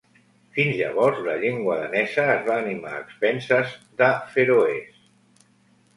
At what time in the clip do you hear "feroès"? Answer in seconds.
4.37-5.09